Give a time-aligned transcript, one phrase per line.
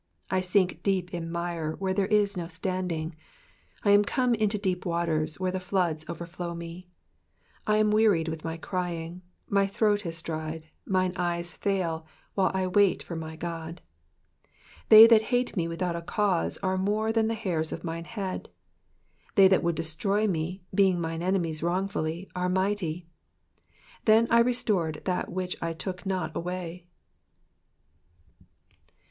[0.31, 3.15] 2 I sink in deep mire, where tkere'is no standing:
[3.85, 6.89] I am come into deep waters, where the floods overflow me.
[7.67, 12.49] 3 I am weary of my crying: my throat is dried: mine eyes fail while
[12.51, 13.83] I wait for my God.
[14.39, 14.51] 4
[14.89, 18.49] They that hate me without a cause are more than the hairs of mine head:
[19.35, 23.05] they that would destroy me, being mine enemies wrongfully, are mighty:
[24.05, 26.87] then I restored tfiat which I took not away.